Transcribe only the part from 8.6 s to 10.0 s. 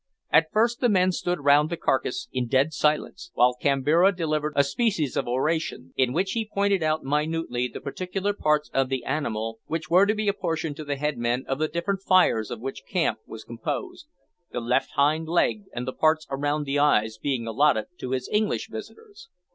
of the animal which